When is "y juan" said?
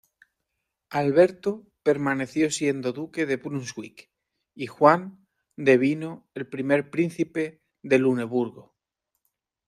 4.55-5.27